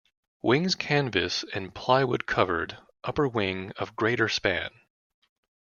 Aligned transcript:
Wings 0.41 0.73
canvas 0.73 1.45
and 1.53 1.75
plywood 1.75 2.25
covered, 2.25 2.75
upper 3.03 3.27
wing 3.27 3.71
of 3.77 3.95
greater 3.95 4.27
span. 4.29 4.71